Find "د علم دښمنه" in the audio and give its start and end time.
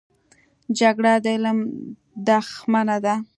1.23-2.97